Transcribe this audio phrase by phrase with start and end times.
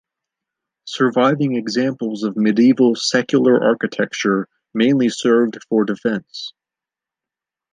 [0.85, 6.53] Surviving examples of medieval secular architecture mainly served for defense.